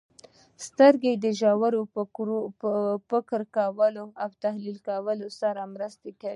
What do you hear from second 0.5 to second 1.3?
•سترګې د